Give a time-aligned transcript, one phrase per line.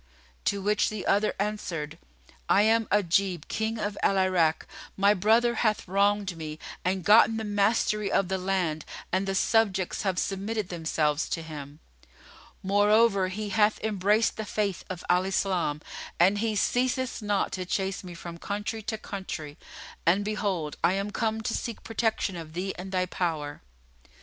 [0.45, 1.99] to which the other answered,
[2.49, 4.65] "I am Ajib King of Al Irak;
[4.97, 10.01] my brother hath wronged me and gotten the mastery of the land and the subjects
[10.01, 11.81] have submitted themselves to him.
[12.63, 15.81] Moreover, he hath embraced the faith of Al Islam
[16.19, 19.55] and he ceaseth not to chase me from country to country;
[20.03, 23.61] and behold, I am come to seek protection of thee and thy power."